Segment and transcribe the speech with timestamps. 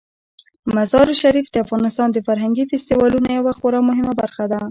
[0.75, 4.59] مزارشریف د افغانستان د فرهنګي فستیوالونو یوه خورا مهمه برخه ده.